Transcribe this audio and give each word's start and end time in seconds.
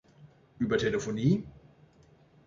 Über 0.57 0.79
Telefonie? 0.79 1.45